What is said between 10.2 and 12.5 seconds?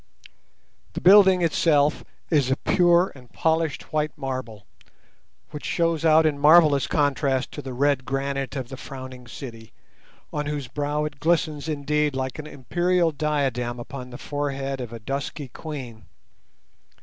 on whose brow it glistens indeed like an